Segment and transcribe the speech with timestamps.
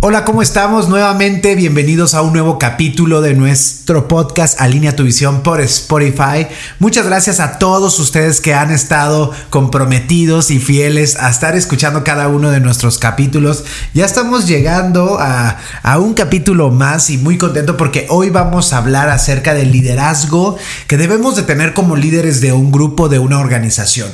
[0.00, 0.88] Hola, ¿cómo estamos?
[0.88, 6.46] Nuevamente bienvenidos a un nuevo capítulo de nuestro podcast Alinea tu visión por Spotify.
[6.78, 12.28] Muchas gracias a todos ustedes que han estado comprometidos y fieles a estar escuchando cada
[12.28, 13.64] uno de nuestros capítulos.
[13.92, 18.78] Ya estamos llegando a, a un capítulo más y muy contento porque hoy vamos a
[18.78, 23.40] hablar acerca del liderazgo que debemos de tener como líderes de un grupo, de una
[23.40, 24.10] organización.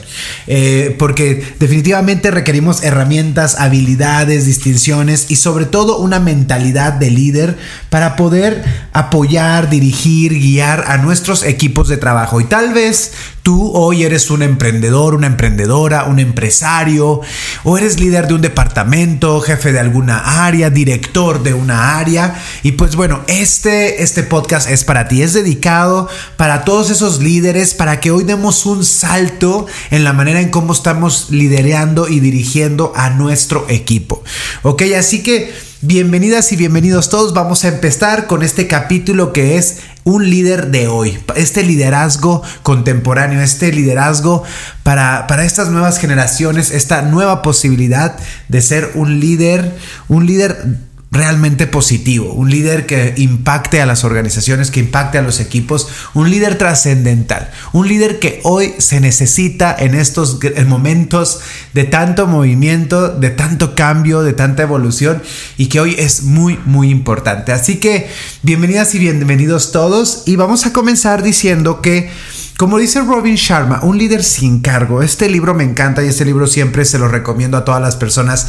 [0.46, 7.58] Eh, porque definitivamente requerimos herramientas, habilidades, distinciones y sobre todo todo una mentalidad de líder
[7.90, 12.40] para poder apoyar, dirigir, guiar a nuestros equipos de trabajo.
[12.40, 13.10] Y tal vez
[13.42, 17.22] tú hoy eres un emprendedor, una emprendedora, un empresario,
[17.64, 22.40] o eres líder de un departamento, jefe de alguna área, director de una área.
[22.62, 27.74] Y pues bueno, este, este podcast es para ti, es dedicado para todos esos líderes,
[27.74, 32.92] para que hoy demos un salto en la manera en cómo estamos liderando y dirigiendo
[32.94, 34.22] a nuestro equipo.
[34.62, 37.34] Ok, así que Bienvenidas y bienvenidos todos.
[37.34, 43.42] Vamos a empezar con este capítulo que es un líder de hoy, este liderazgo contemporáneo,
[43.42, 44.44] este liderazgo
[44.82, 48.16] para, para, estas nuevas generaciones, esta nueva posibilidad
[48.48, 49.76] de ser un líder,
[50.08, 50.78] un líder
[51.14, 56.28] realmente positivo, un líder que impacte a las organizaciones, que impacte a los equipos, un
[56.28, 61.38] líder trascendental, un líder que hoy se necesita en estos momentos
[61.72, 65.22] de tanto movimiento, de tanto cambio, de tanta evolución
[65.56, 67.52] y que hoy es muy, muy importante.
[67.52, 68.08] Así que
[68.42, 72.10] bienvenidas y bienvenidos todos y vamos a comenzar diciendo que...
[72.56, 75.02] Como dice Robin Sharma, un líder sin cargo.
[75.02, 78.46] Este libro me encanta y este libro siempre se lo recomiendo a todas las personas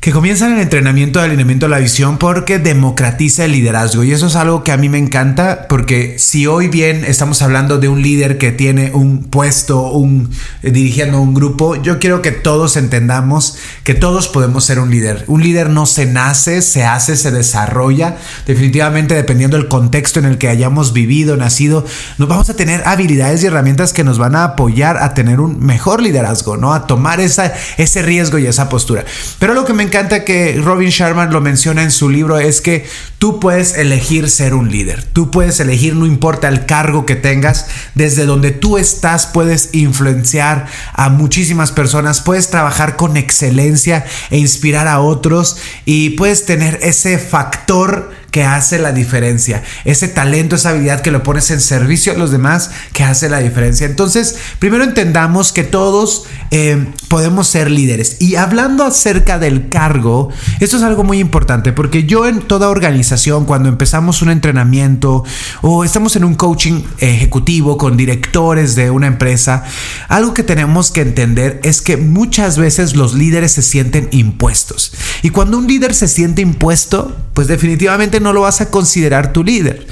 [0.00, 4.28] que comienzan el entrenamiento de alineamiento a la visión porque democratiza el liderazgo y eso
[4.28, 8.00] es algo que a mí me encanta porque si hoy bien estamos hablando de un
[8.00, 10.30] líder que tiene un puesto, un
[10.62, 15.24] eh, dirigiendo un grupo, yo quiero que todos entendamos que todos podemos ser un líder.
[15.26, 18.16] Un líder no se nace, se hace, se desarrolla.
[18.46, 21.84] Definitivamente dependiendo del contexto en el que hayamos vivido, nacido,
[22.18, 25.58] nos vamos a tener habilidades y herramientas que nos van a apoyar a tener un
[25.58, 26.72] mejor liderazgo, ¿no?
[26.72, 29.04] A tomar esa, ese riesgo y esa postura.
[29.40, 32.86] Pero lo que me encanta que Robin Sharman lo menciona en su libro es que
[33.18, 35.02] tú puedes elegir ser un líder.
[35.02, 40.66] Tú puedes elegir, no importa el cargo que tengas, desde donde tú estás puedes influenciar
[40.92, 47.18] a muchísimas personas, puedes trabajar con excelencia e inspirar a otros y puedes tener ese
[47.18, 49.62] factor que hace la diferencia.
[49.84, 53.38] Ese talento, esa habilidad que lo pones en servicio a los demás que hace la
[53.38, 53.86] diferencia.
[53.86, 58.16] Entonces, primero entendamos que todos eh, podemos ser líderes.
[58.20, 60.30] Y hablando acerca del cargo,
[60.60, 65.24] esto es algo muy importante porque yo en toda organización, cuando empezamos un entrenamiento
[65.62, 69.64] o estamos en un coaching ejecutivo con directores de una empresa,
[70.08, 74.92] algo que tenemos que entender es que muchas veces los líderes se sienten impuestos.
[75.22, 79.44] Y cuando un líder se siente impuesto, pues definitivamente no lo vas a considerar tu
[79.44, 79.86] líder.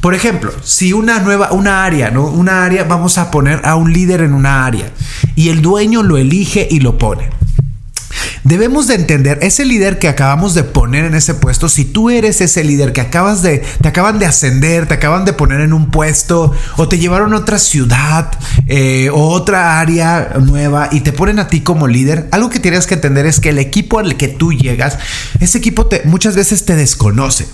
[0.00, 2.26] Por ejemplo, si una nueva, una área, ¿no?
[2.26, 4.90] Una área, vamos a poner a un líder en una área
[5.36, 7.39] y el dueño lo elige y lo pone.
[8.44, 12.40] Debemos de entender, ese líder que acabamos de poner en ese puesto, si tú eres
[12.40, 15.90] ese líder que acabas de, te acaban de ascender, te acaban de poner en un
[15.90, 18.30] puesto o te llevaron a otra ciudad
[18.66, 22.86] eh, o otra área nueva y te ponen a ti como líder, algo que tienes
[22.86, 24.98] que entender es que el equipo al que tú llegas,
[25.40, 27.46] ese equipo te, muchas veces te desconoce.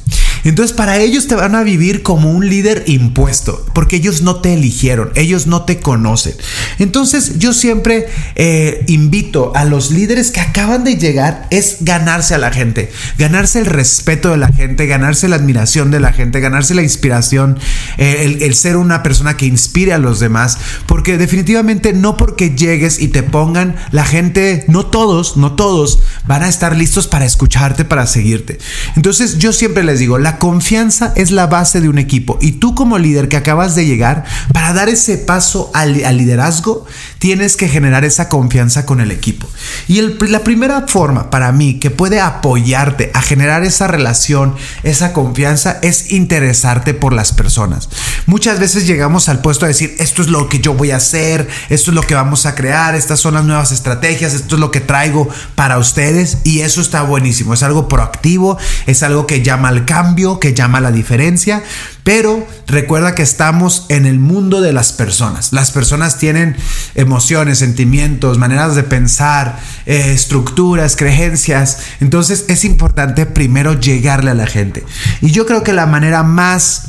[0.47, 4.55] Entonces para ellos te van a vivir como un líder impuesto, porque ellos no te
[4.55, 6.35] eligieron, ellos no te conocen.
[6.79, 8.07] Entonces yo siempre
[8.37, 13.59] eh, invito a los líderes que acaban de llegar es ganarse a la gente, ganarse
[13.59, 17.59] el respeto de la gente, ganarse la admiración de la gente, ganarse la inspiración,
[17.99, 22.51] eh, el, el ser una persona que inspire a los demás, porque definitivamente no porque
[22.51, 25.99] llegues y te pongan, la gente, no todos, no todos
[26.29, 28.59] van a estar listos para escucharte, para seguirte.
[28.95, 32.75] Entonces yo siempre les digo, la Confianza es la base de un equipo y tú
[32.75, 36.87] como líder que acabas de llegar, para dar ese paso al, liderazgo,
[37.19, 39.49] tienes que generar esa confianza con el equipo.
[39.89, 45.79] Y la primera forma para mí que puede apoyarte a generar esa relación, esa confianza,
[45.83, 47.89] es interesarte por las personas.
[48.27, 51.49] Muchas veces llegamos al puesto de decir, esto es lo que yo voy a hacer,
[51.69, 54.71] esto es lo que vamos a crear, estas son las nuevas estrategias, esto es lo
[54.71, 59.69] que traigo para ustedes y eso está buenísimo, es algo proactivo, es algo que llama
[59.69, 61.63] al cambio, que llama la diferencia,
[62.03, 65.53] pero recuerda que estamos en el mundo de las personas.
[65.53, 66.57] Las personas tienen
[66.95, 71.79] emociones, sentimientos, maneras de pensar, eh, estructuras, creencias.
[72.01, 74.85] Entonces es importante primero llegarle a la gente.
[75.21, 76.89] Y yo creo que la manera más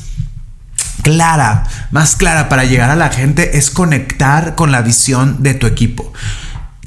[1.04, 5.68] clara, más clara para llegar a la gente es conectar con la visión de tu
[5.68, 6.14] equipo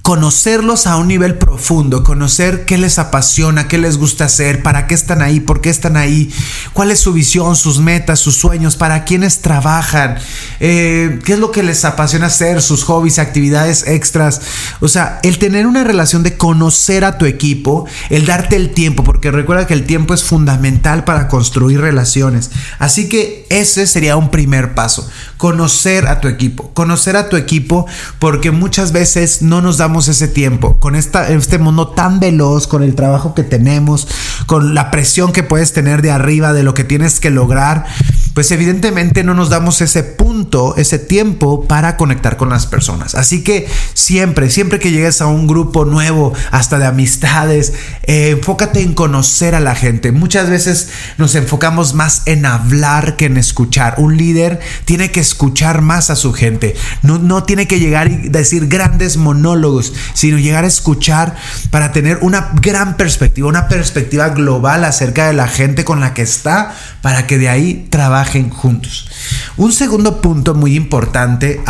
[0.02, 4.94] conocerlos a un nivel profundo, conocer qué les apasiona, qué les gusta hacer, para qué
[4.94, 6.32] están ahí, por qué están ahí,
[6.72, 10.18] cuál es su visión, sus metas, sus sueños, para quiénes trabajan,
[10.58, 14.40] eh, qué es lo que les apasiona hacer, sus hobbies, actividades extras.
[14.80, 19.04] O sea, el tener una relación de conocer a tu equipo, el darte el tiempo,
[19.04, 22.50] porque recuerda que el tiempo es fundamental para construir relaciones.
[22.78, 27.86] Así que ese sería un primer paso, conocer a tu equipo, conocer a tu equipo,
[28.18, 32.82] porque muchas veces no nos damos ese tiempo con esta, este mundo tan veloz, con
[32.82, 34.06] el trabajo que tenemos,
[34.46, 37.86] con la presión que puedes tener de arriba, de lo que tienes que lograr,
[38.34, 43.14] pues evidentemente no nos damos ese punto, ese tiempo para conectar con las personas.
[43.16, 47.72] Así que siempre, siempre que llegues a un grupo nuevo, hasta de amistades,
[48.04, 50.12] eh, enfócate en conocer a la gente.
[50.12, 53.94] Muchas veces nos enfocamos más en hablar que en escuchar.
[53.98, 56.74] Un líder tiene que escuchar más a su gente.
[57.02, 61.36] No, no tiene que llegar y decir grandes monólogos, sino llegar a escuchar
[61.70, 66.22] para tener una gran perspectiva, una perspectiva global acerca de la gente con la que
[66.22, 69.08] está, para que de ahí trabajen juntos.
[69.56, 71.60] Un segundo punto muy importante,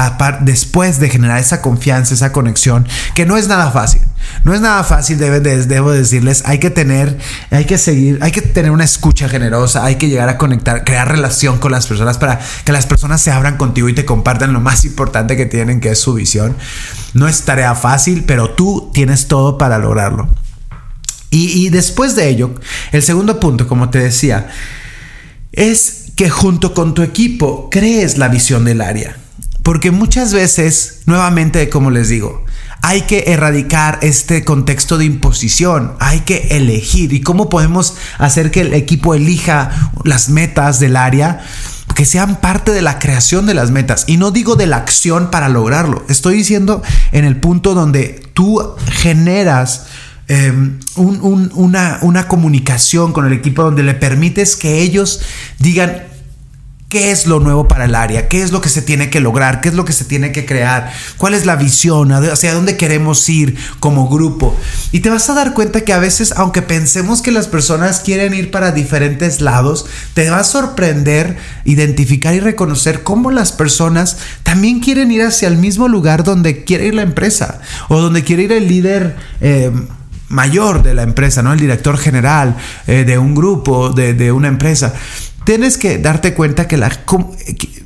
[0.40, 4.02] después de generar esa confianza, esa conexión, que no es nada fácil.
[4.44, 7.18] No es nada fácil, debo, decirles, hay que tener,
[7.50, 11.08] hay que seguir, hay que tener una escucha generosa, hay que llegar a conectar, crear
[11.08, 14.60] relación con las personas para que las personas se abran contigo y te compartan lo
[14.60, 16.56] más importante que tienen, que es su visión.
[17.14, 20.28] No es tarea fácil, pero tú tienes todo para lograrlo.
[21.32, 22.54] y después de ello,
[22.90, 24.48] el segundo punto, como te decía,
[25.52, 29.16] es que junto con tu equipo crees la visión del área.
[29.62, 32.44] Porque muchas veces, nuevamente, como les digo,
[32.82, 37.12] hay que erradicar este contexto de imposición, hay que elegir.
[37.12, 41.40] ¿Y cómo podemos hacer que el equipo elija las metas del área?
[41.94, 44.04] Que sean parte de la creación de las metas.
[44.06, 46.04] Y no digo de la acción para lograrlo.
[46.08, 46.82] Estoy diciendo
[47.12, 49.86] en el punto donde tú generas
[50.32, 55.22] Em, una, una comunicación con el equipo donde le permites que ellos
[55.58, 56.04] digan
[56.90, 59.60] qué es lo nuevo para el área, qué es lo que se tiene que lograr,
[59.60, 63.26] qué es lo que se tiene que crear, cuál es la visión, hacia dónde queremos
[63.28, 64.54] ir como grupo.
[64.90, 68.34] Y te vas a dar cuenta que a veces, aunque pensemos que las personas quieren
[68.34, 74.80] ir para diferentes lados, te va a sorprender identificar y reconocer cómo las personas también
[74.80, 78.52] quieren ir hacia el mismo lugar donde quiere ir la empresa o donde quiere ir
[78.52, 79.16] el líder.
[79.40, 79.86] Em,
[80.30, 81.52] mayor de la empresa, ¿no?
[81.52, 84.94] El director general eh, de un grupo, de, una empresa.
[85.50, 86.92] Tienes que darte cuenta que, la,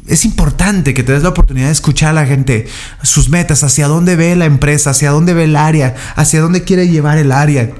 [0.07, 2.67] es importante que te des la oportunidad de escuchar a la gente,
[3.03, 6.89] sus metas, hacia dónde ve la empresa, hacia dónde ve el área, hacia dónde quiere
[6.89, 7.71] llevar el área.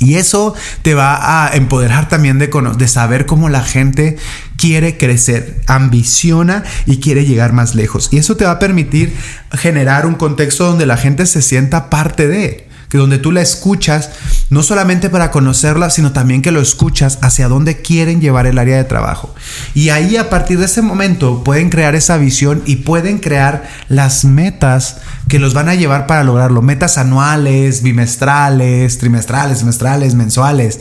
[0.00, 4.18] Y eso te va a empoderar también de, de, saber cómo la gente
[4.56, 8.08] quiere crecer, ambiciona y quiere llegar más lejos.
[8.10, 9.14] Y eso te va a permitir
[9.52, 14.10] generar un contexto donde la gente se sienta parte de que donde tú la escuchas,
[14.50, 18.76] no solamente para conocerla, sino también que lo escuchas hacia dónde quieren llevar el área
[18.76, 19.34] de trabajo.
[19.74, 24.24] Y ahí a partir de ese momento pueden crear esa visión y pueden crear las
[24.24, 26.62] metas que los van a llevar para lograrlo.
[26.62, 30.80] Metas anuales, bimestrales, trimestrales, semestrales, mensuales,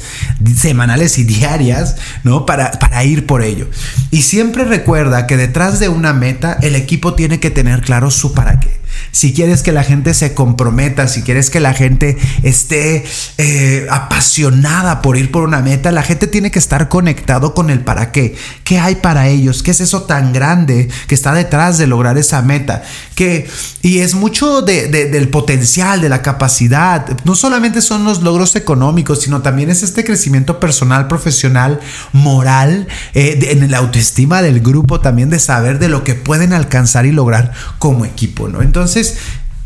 [0.56, 2.46] semanales y diarias, ¿no?
[2.46, 3.68] Para, para ir por ello.
[4.12, 8.34] Y siempre recuerda que detrás de una meta el equipo tiene que tener claro su
[8.34, 8.85] para qué
[9.16, 13.06] si quieres que la gente se comprometa, si quieres que la gente esté
[13.38, 17.80] eh, apasionada por ir por una meta, la gente tiene que estar conectado con el
[17.80, 18.36] para qué.
[18.66, 19.64] ¿Qué hay para ellos?
[19.64, 22.84] ¿Qué es eso tan grande que está detrás de lograr esa meta?
[23.16, 23.48] Que,
[23.82, 27.08] y es mucho del potencial, de la capacidad.
[27.24, 31.80] No solamente son los logros económicos, sino también es este crecimiento personal, profesional,
[32.12, 37.06] moral, eh, en la autoestima del grupo, también de saber de lo que pueden alcanzar
[37.06, 38.62] y lograr como equipo, ¿no?
[38.62, 39.05] Entonces,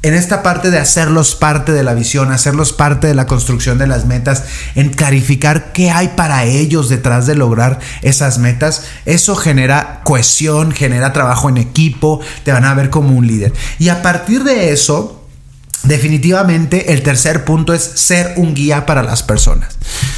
[0.02, 3.88] en esta parte de hacerlos parte de la visión, hacerlos parte de la construcción de
[3.88, 4.44] las metas,
[4.76, 11.12] en clarificar qué hay para ellos detrás de lograr esas metas, eso genera cohesión, genera
[11.12, 13.54] trabajo en equipo, te van a ver como un líder.
[13.78, 15.19] Y a partir de eso,
[15.84, 19.70] Definitivamente el tercer punto es ser un guía para las personas.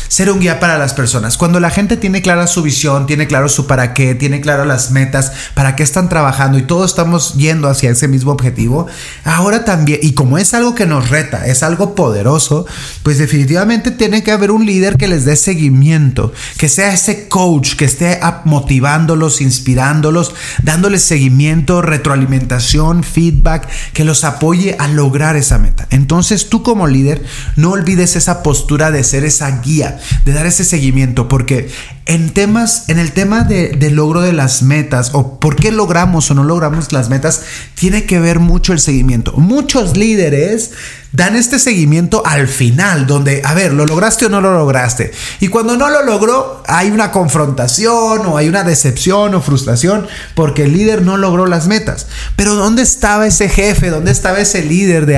[0.07, 1.37] Ser un guía para las personas.
[1.37, 4.91] Cuando la gente tiene clara su visión, tiene claro su para qué, tiene claro las
[4.91, 8.87] metas, para qué están trabajando y todos estamos yendo hacia ese mismo objetivo,
[9.23, 12.65] ahora también, y como es algo que nos reta, es algo poderoso,
[13.03, 17.75] pues definitivamente tiene que haber un líder que les dé seguimiento, que sea ese coach,
[17.75, 25.87] que esté motivándolos, inspirándolos, dándoles seguimiento, retroalimentación, feedback, que los apoye a lograr meta.
[25.89, 27.23] Entonces tú como líder
[27.55, 31.69] no olvides esa postura de ser esa guía, de dar ese seguimiento, porque
[32.05, 36.33] en temas, en el tema de, logro de las metas o por qué logramos o
[36.33, 37.41] no logramos las metas,
[37.75, 39.33] tiene que ver mucho el seguimiento.
[39.33, 40.71] Muchos líderes
[41.13, 45.11] dan este seguimiento al final, donde, a ver, ¿lo lograste o no lo lograste?
[45.39, 50.63] Y cuando no lo logró, hay una confrontación o hay una decepción o frustración porque
[50.63, 52.07] el líder no logró las metas.
[52.35, 53.89] Pero ¿dónde estaba ese jefe?
[53.89, 55.17] ¿Dónde estaba ese líder de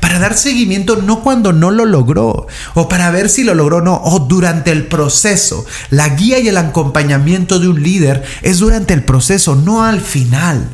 [0.00, 3.80] para dar seguimiento no cuando no lo logró o para ver si lo logró o
[3.82, 5.64] no, o durante el proceso?
[5.90, 10.68] La guía y el acompañamiento de un líder es durante el proceso, no al final.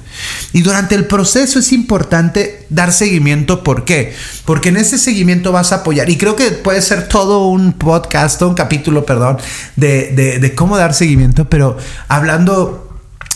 [0.53, 3.63] Y durante el proceso es importante dar seguimiento.
[3.63, 4.15] ¿Por qué?
[4.45, 6.11] Porque en ese seguimiento vas a apoyar.
[6.11, 9.39] Y creo que puede ser todo un podcast, un capítulo, perdón,
[9.77, 11.49] de, de cómo dar seguimiento.
[11.49, 11.77] Pero
[12.09, 12.89] hablando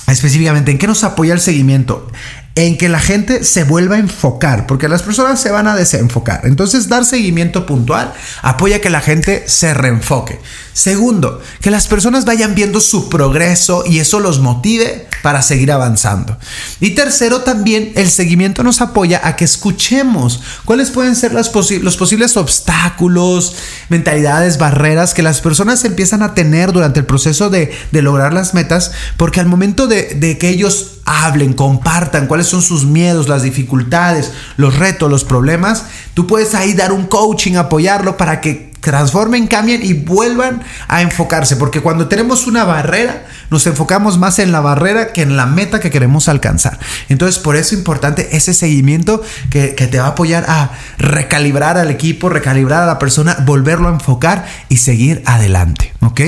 [0.08, 2.08] específicamente, ¿en qué nos apoya el seguimiento?
[2.54, 6.42] En que la gente se vuelva a enfocar, porque las personas se van a desenfocar.
[6.44, 10.38] Entonces, dar seguimiento puntual apoya que la gente se reenfoque.
[10.74, 16.36] Segundo, que las personas vayan viendo su progreso y eso los motive para seguir avanzando.
[16.80, 22.36] Y tercero, también el seguimiento nos apoya a que escuchemos cuáles pueden ser los posibles
[22.36, 23.54] obstáculos,
[23.88, 28.90] mentalidades, barreras que las personas empiezan a tener durante el proceso de, lograr las metas,
[29.16, 34.32] porque al momento de, de que ellos hablen, compartan cuáles son sus miedos, las dificultades,
[34.56, 39.80] los retos, los problemas, tú puedes ahí dar un coaching, apoyarlo para que transformen, cambien
[39.82, 41.56] y vuelvan a enfocarse.
[41.56, 45.80] Porque cuando tenemos una barrera, nos enfocamos más en la barrera que en la meta
[45.80, 46.78] que queremos alcanzar.
[47.08, 51.90] Entonces, por eso es importante ese seguimiento que, te va a apoyar a recalibrar al
[51.90, 55.92] equipo, recalibrar a la persona, volverlo a enfocar y seguir adelante.
[56.00, 56.20] ¿Ok?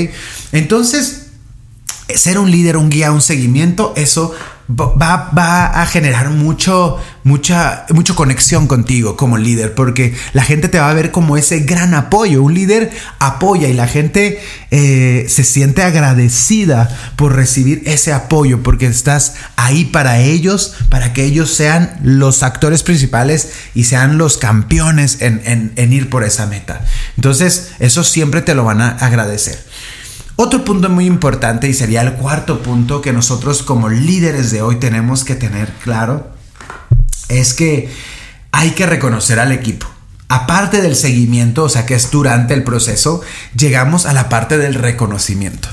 [0.52, 1.26] Entonces,
[2.14, 4.32] ser un líder, un guía, un seguimiento, eso
[4.68, 10.78] va, va, a generar mucho, mucha, mucha conexión contigo como líder, porque la gente te
[10.78, 12.42] va a ver como ese gran apoyo.
[12.42, 14.40] Un líder apoya y la gente
[14.70, 21.24] eh, se siente agradecida por recibir ese apoyo, porque estás ahí para ellos, para que
[21.24, 26.84] ellos sean los actores principales y sean los campeones en, en ir por esa meta.
[27.16, 29.73] Entonces, eso siempre te lo van a agradecer.
[30.36, 34.76] Otro punto muy importante y sería el cuarto punto que nosotros como líderes de hoy
[34.76, 36.34] tenemos que tener claro
[37.28, 37.88] es que
[38.50, 39.86] hay que reconocer al equipo.
[40.28, 43.20] Aparte del seguimiento, o sea que es durante el proceso,
[43.56, 45.68] llegamos a la parte del reconocimiento.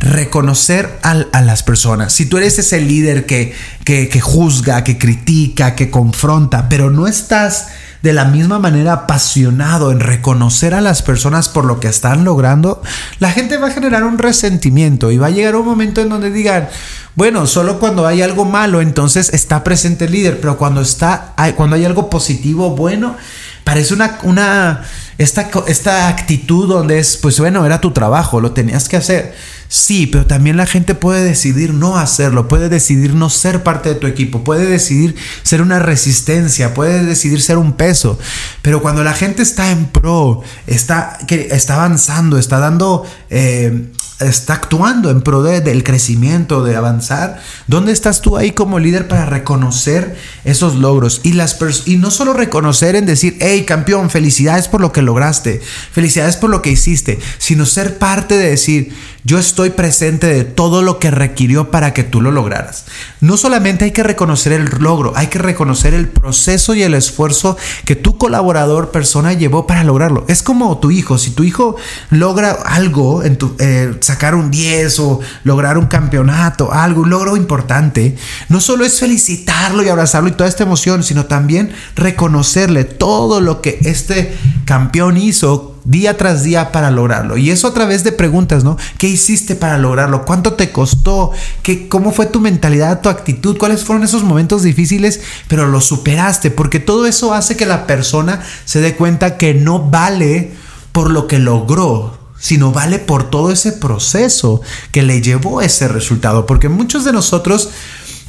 [0.00, 2.12] Reconocer a, las personas.
[2.12, 3.54] Si tú eres ese líder que,
[3.84, 7.68] que, que juzga, que critica, que confronta, pero no estás
[8.02, 12.82] de la misma manera apasionado en reconocer a las personas por lo que están logrando,
[13.20, 16.30] la gente va a generar un resentimiento y va a llegar un momento en donde
[16.30, 16.68] digan,
[17.14, 21.76] bueno, solo cuando hay algo malo, entonces está presente el líder, pero cuando está, cuando
[21.76, 23.16] hay algo positivo, bueno,
[23.64, 24.82] parece una, una,
[25.18, 29.34] esta, esta actitud donde es, pues bueno, era tu trabajo, lo tenías que hacer.
[29.74, 33.94] Sí, pero también la gente puede decidir no hacerlo, puede decidir no ser parte de
[33.94, 38.18] tu equipo, puede decidir ser una resistencia, puede decidir ser un peso.
[38.60, 43.90] Pero cuando la gente está en pro, está, que está avanzando, está dando eh,
[44.28, 47.40] está actuando en pro del crecimiento, de avanzar.
[47.66, 51.20] ¿Dónde estás tú ahí como líder para reconocer esos logros?
[51.22, 55.60] Y, las y no solo reconocer en decir, hey campeón, felicidades por lo que lograste,
[55.92, 58.92] felicidades por lo que hiciste, sino ser parte de decir,
[59.24, 62.84] yo estoy presente de todo lo que requirió para que tú lo lograras.
[63.20, 67.56] No solamente hay que reconocer el logro, hay que reconocer el proceso y el esfuerzo
[67.84, 70.24] que tu colaborador, persona llevó para lograrlo.
[70.28, 71.76] Es como tu hijo, si tu hijo
[72.10, 77.36] logra algo, en tu, eh, sacar un 10 o lograr un campeonato, algo, un logro
[77.36, 78.16] importante,
[78.48, 83.60] no solo es felicitarlo y abrazarlo y toda esta emoción, sino también reconocerle todo lo
[83.60, 87.36] que este campeón hizo día tras día para lograrlo.
[87.36, 88.76] Y eso a través de preguntas, ¿no?
[88.98, 90.24] ¿Qué hiciste para lograrlo?
[90.24, 91.32] ¿Cuánto te costó?
[91.62, 93.58] ¿Qué, ¿Cómo fue tu mentalidad, tu actitud?
[93.58, 95.20] ¿Cuáles fueron esos momentos difíciles?
[95.48, 99.90] Pero lo superaste, porque todo eso hace que la persona se dé cuenta que no
[99.90, 100.52] vale
[100.92, 104.60] por lo que logró, sino vale por todo ese proceso
[104.90, 106.46] que le llevó ese resultado.
[106.46, 107.70] Porque muchos de nosotros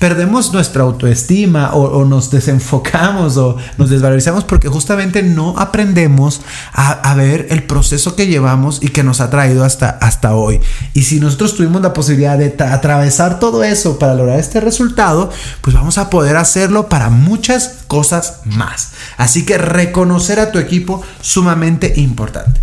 [0.03, 6.41] perdemos nuestra autoestima o, nos desenfocamos o nos desvalorizamos porque justamente no aprendemos
[6.73, 10.59] a, ver el proceso que llevamos y que nos ha traído hasta, hasta hoy.
[10.93, 15.31] Y si nosotros tuvimos la posibilidad de atravesar todo eso para lograr este resultado,
[15.61, 18.91] pues vamos a poder hacerlo para muchas cosas más.
[19.15, 22.59] Así que reconocer a tu equipo sumamente importante.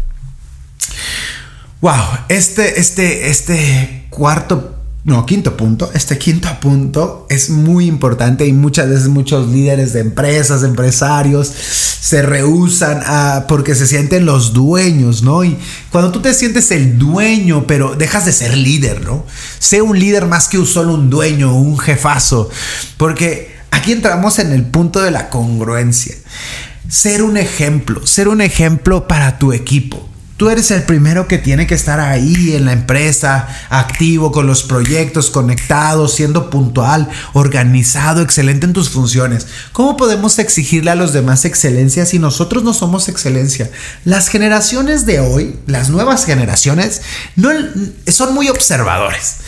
[1.81, 5.91] Wow, este, este, este cuarto no, quinto punto.
[5.95, 12.21] Este quinto punto es muy importante y muchas veces muchos líderes de empresas, empresarios, se
[12.21, 15.43] rehusan a, porque se sienten los dueños, ¿no?
[15.43, 15.57] Y
[15.91, 19.25] cuando tú te sientes el dueño, pero dejas de ser líder, ¿no?
[19.59, 22.51] Sé un líder más que solo un dueño, un jefazo,
[22.99, 26.15] porque aquí entramos en el punto de la congruencia.
[26.89, 30.10] Ser un ejemplo, ser un ejemplo para tu equipo.
[30.41, 34.63] Tú eres el primero que tiene que estar ahí en la empresa, activo con los
[34.63, 39.47] proyectos, conectado, siendo puntual, organizado, excelente en tus funciones.
[39.73, 43.71] ¿Cómo podemos exigirle a los demás excelencia si nosotros no somos excelencia?
[44.07, 47.03] Las generaciones de hoy, las nuevas generaciones,
[47.37, 47.51] no,
[48.07, 49.41] son muy observadores.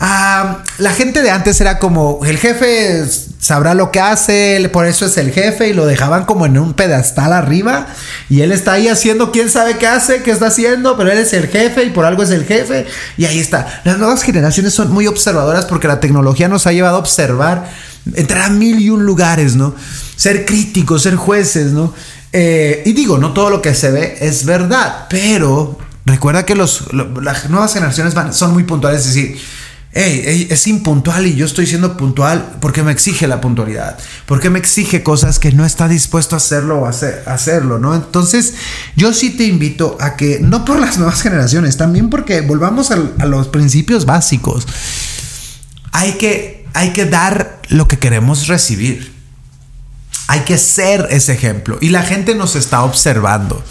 [0.00, 3.04] Ah, la gente de antes era como el jefe
[3.40, 6.74] sabrá lo que hace, por eso es el jefe y lo dejaban como en un
[6.74, 7.88] pedestal arriba
[8.28, 11.32] y él está ahí haciendo quién sabe qué hace, qué está haciendo, pero él es
[11.32, 12.86] el jefe y por algo es el jefe
[13.16, 13.82] y ahí está.
[13.84, 17.68] Las nuevas generaciones son muy observadoras porque la tecnología nos ha llevado a observar,
[18.14, 19.74] entrar a mil y un lugares, ¿no?
[20.14, 21.92] Ser críticos, ser jueces, ¿no?
[22.32, 25.76] Eh, y digo, no todo lo que se ve es verdad, pero
[26.06, 29.38] recuerda que los, las nuevas generaciones son muy puntuales, es decir,
[29.92, 34.58] hey, es impuntual y yo estoy siendo puntual porque me exige la puntualidad, porque me
[34.58, 37.94] exige cosas que no está dispuesto a hacerlo o hacer, hacerlo, ¿no?
[37.94, 38.54] Entonces,
[38.96, 42.98] yo sí te invito a que, no por las nuevas generaciones, también porque volvamos a,
[43.18, 44.66] a los principios básicos.
[45.92, 49.17] Hay que, hay que dar lo que queremos recibir.
[50.30, 53.64] Hay que ser ese ejemplo y la gente nos está observando.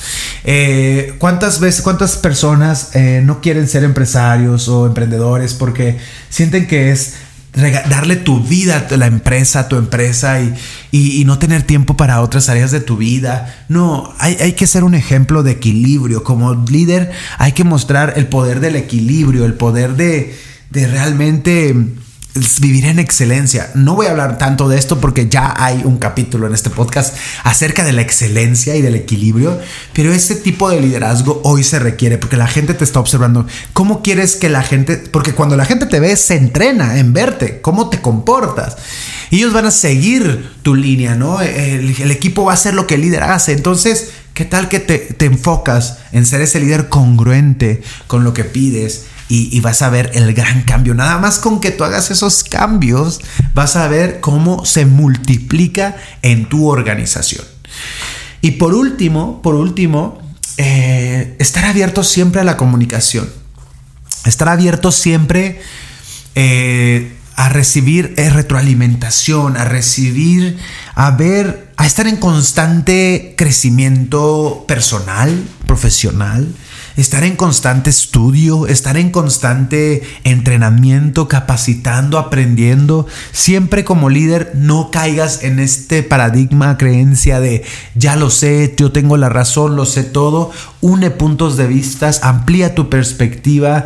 [0.43, 5.99] Eh, ¿Cuántas veces, cuántas personas eh, no quieren ser empresarios o emprendedores porque
[6.29, 7.13] sienten que es
[7.89, 12.49] darle tu vida a la empresa, a tu empresa y, no tener tiempo para otras
[12.49, 13.65] áreas de tu vida.
[13.69, 16.23] No, hay, hay, que ser un ejemplo de equilibrio.
[16.23, 20.35] Como líder hay que mostrar el poder del equilibrio, el poder de,
[20.71, 21.75] de realmente
[22.59, 23.71] vivir en excelencia.
[23.75, 27.15] No voy a hablar tanto de esto porque ya hay un capítulo en este podcast
[27.43, 29.59] acerca de la excelencia y del equilibrio,
[29.93, 33.45] pero ese tipo de liderazgo hoy se requiere porque la gente te está observando.
[33.73, 37.61] ¿Cómo quieres que la gente, porque cuando la gente te ve, se entrena en verte,
[37.61, 38.77] cómo te comportas.
[39.31, 41.41] Ellos van a seguir tu línea, ¿no?
[41.41, 43.51] El, equipo va a hacer lo que el líder hace.
[43.51, 48.43] Entonces, ¿qué tal que te, te enfocas en ser ese líder congruente con lo que
[48.43, 49.05] pides?
[49.29, 50.93] Y, vas a ver el gran cambio.
[50.93, 53.19] Nada más con que tú hagas esos cambios,
[53.53, 57.45] vas a ver cómo se multiplica en tu organización.
[58.41, 60.21] Y por último, por último,
[60.57, 63.29] eh, estar abierto siempre a la comunicación.
[64.25, 65.61] Estar abierto siempre
[66.35, 70.57] eh, a recibir eh, retroalimentación, a recibir,
[70.95, 76.47] a ver, a estar en constante crecimiento personal, profesional
[76.97, 83.05] estar en constante estudio, estar en constante entrenamiento, capacitando, aprendiendo.
[83.31, 87.63] Siempre como líder no caigas en este paradigma, creencia de
[87.95, 90.51] ya lo sé, yo tengo la razón, lo sé todo.
[90.81, 93.85] Une puntos de vista, amplía tu perspectiva.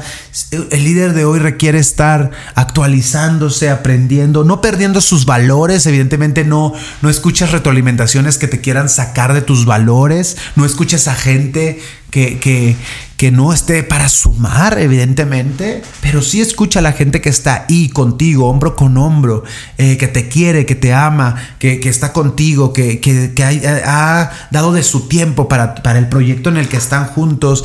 [0.52, 5.86] El líder de hoy requiere estar actualizándose, aprendiendo, no perdiendo sus valores.
[5.86, 10.38] Evidentemente no, no escuchas retroalimentaciones que te quieran sacar de tus valores.
[10.56, 12.76] No escuches a gente que,
[13.18, 17.88] que, no esté para sumar, evidentemente, pero sí escucha a la gente que está ahí
[17.88, 19.44] contigo, hombro con hombro,
[19.78, 24.74] eh, que te quiere, que te ama, que, está contigo, que, que ha, ha, dado
[24.74, 27.64] de su tiempo para, para el proyecto en el que están juntos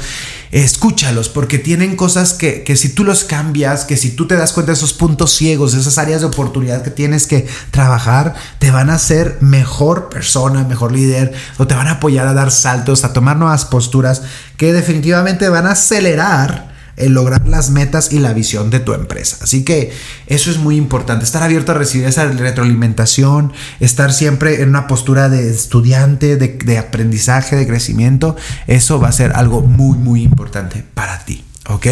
[0.53, 4.73] escúchalos, porque tienen cosas que, si tú los cambias, que si tú te das cuenta
[4.73, 8.95] de esos puntos ciegos, esas áreas de oportunidad que tienes que trabajar, te van a
[8.95, 13.37] hacer mejor persona, mejor líder, o te van a apoyar a dar saltos, a tomar
[13.37, 14.23] nuevas posturas
[14.57, 19.39] que definitivamente van a acelerar el lograr las metas y la visión de tu empresa.
[19.43, 19.93] Así que
[20.27, 25.29] eso es muy importante, estar abierto a recibir esa retroalimentación, estar siempre en una postura
[25.29, 31.25] de estudiante, de, aprendizaje, de crecimiento, eso va a ser algo muy, muy importante para
[31.25, 31.45] ti.
[31.69, 31.87] ¿Ok?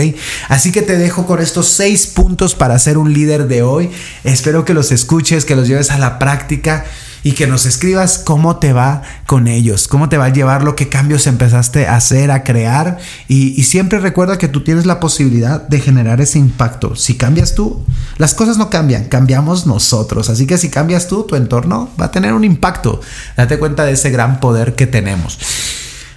[0.49, 3.91] Así que te dejo con estos seis puntos para ser un líder de hoy.
[4.23, 6.85] Espero que los escuches, que los lleves a la práctica
[7.25, 10.77] y que nos escribas cómo te va con ellos, cómo te va a llevar lo
[10.77, 12.99] que cambios empezaste a hacer, a crear.
[13.27, 16.95] Y, y siempre recuerda que tú tienes la posibilidad de generar ese impacto.
[16.95, 17.85] Si cambias tú,
[18.19, 20.29] las cosas no cambian, cambiamos nosotros.
[20.29, 23.01] Así que si cambias tú, tu entorno va a tener un impacto.
[23.37, 25.39] Date cuenta de ese gran poder que tenemos.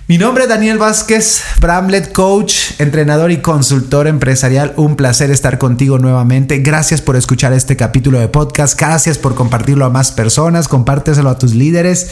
[0.09, 4.73] Mi nombre es Daniel Vázquez, Bramlet Coach, entrenador y consultor empresarial.
[4.77, 6.59] Un placer estar contigo nuevamente.
[6.59, 8.79] Gracias por escuchar este capítulo de podcast.
[8.79, 10.69] Gracias por compartirlo a más personas.
[10.69, 12.09] Compárteselo a tus líderes.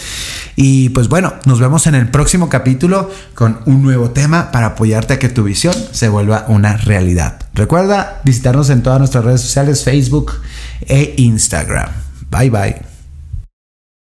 [0.57, 5.13] Y pues bueno, nos vemos en el próximo capítulo con un nuevo tema para apoyarte
[5.13, 7.43] a que tu visión se vuelva una realidad.
[7.53, 10.33] Recuerda visitarnos en todas nuestras redes sociales, Facebook
[10.81, 11.91] e Instagram.
[12.29, 12.94] Bye bye.